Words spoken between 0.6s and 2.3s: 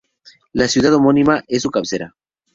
ciudad homónima es su cabecera.